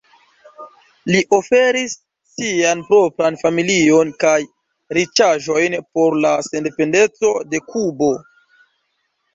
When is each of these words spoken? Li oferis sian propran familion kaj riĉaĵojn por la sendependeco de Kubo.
Li 1.15 1.19
oferis 1.37 1.93
sian 2.31 2.81
propran 2.87 3.37
familion 3.43 4.15
kaj 4.25 4.35
riĉaĵojn 5.01 5.79
por 6.01 6.21
la 6.27 6.37
sendependeco 6.51 7.35
de 7.53 7.67
Kubo. 7.73 8.15